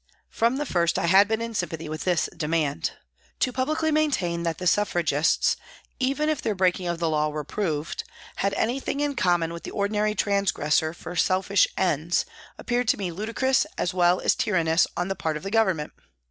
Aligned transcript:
From 0.31 0.57
the 0.57 0.65
first 0.65 0.97
I 0.97 1.05
had 1.05 1.27
been 1.27 1.43
in 1.43 1.53
sympathy 1.53 1.87
with 1.87 2.05
this 2.05 2.27
demand. 2.35 2.93
To 3.37 3.51
publicly 3.53 3.91
maintain 3.91 4.41
that 4.41 4.57
the 4.57 4.65
Suffragists, 4.65 5.57
even 5.99 6.27
if 6.27 6.41
their 6.41 6.55
breaking 6.55 6.87
of 6.87 6.97
the 6.97 7.07
law 7.07 7.29
were 7.29 7.43
proved, 7.43 8.03
had 8.37 8.55
anything 8.55 8.99
in 8.99 9.15
common 9.15 9.53
with 9.53 9.61
the 9.61 9.69
ordinary 9.69 10.15
transgressor 10.15 10.95
for 10.95 11.15
selfish 11.15 11.67
ends, 11.77 12.25
appeared 12.57 12.87
to 12.87 12.97
me 12.97 13.11
ludicrous 13.11 13.67
as 13.77 13.93
well 13.93 14.19
as 14.19 14.33
tyrannous 14.33 14.87
on 14.97 15.07
the 15.07 15.13
part 15.15 15.37
of 15.37 15.43
the 15.43 15.51
Government. 15.51 15.93